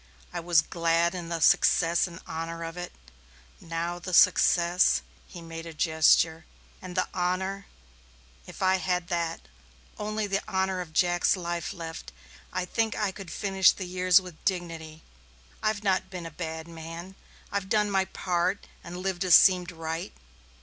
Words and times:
I 0.33 0.39
was 0.39 0.63
glad 0.63 1.13
in 1.13 1.29
the 1.29 1.39
success 1.39 2.07
and 2.07 2.19
honor 2.25 2.63
of 2.63 2.75
it. 2.75 2.91
Now 3.59 3.99
the 3.99 4.15
success" 4.15 5.03
he 5.27 5.43
made 5.43 5.67
a 5.67 5.75
gesture. 5.75 6.45
"And 6.81 6.97
the 6.97 7.07
honor 7.13 7.67
if 8.47 8.63
I 8.63 8.77
had 8.77 9.09
that, 9.09 9.41
only 9.99 10.25
the 10.25 10.41
honor 10.47 10.81
of 10.81 10.91
Jack's 10.91 11.35
life 11.35 11.71
left, 11.71 12.11
I 12.51 12.65
think 12.65 12.95
I 12.97 13.11
could 13.11 13.29
finish 13.29 13.69
the 13.73 13.85
years 13.85 14.19
with 14.19 14.43
dignity. 14.43 15.03
I've 15.61 15.83
not 15.83 16.09
been 16.09 16.25
a 16.25 16.31
bad 16.31 16.67
man 16.67 17.13
I've 17.51 17.69
done 17.69 17.91
my 17.91 18.05
part 18.05 18.65
and 18.83 18.97
lived 18.97 19.23
as 19.23 19.35
seemed 19.35 19.71
right. 19.71 20.13